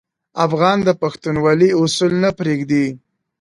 افغان 0.45 0.77
د 0.87 0.89
پښتونولي 1.01 1.69
اصول 1.81 2.11
نه 2.23 2.29
پرېږدي. 2.39 2.85